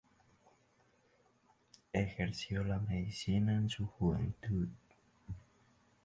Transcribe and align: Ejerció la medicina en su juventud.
Ejerció 1.93 2.63
la 2.63 2.79
medicina 2.79 3.53
en 3.55 3.69
su 3.69 3.85
juventud. 3.85 4.67